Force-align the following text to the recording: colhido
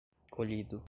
colhido 0.29 0.79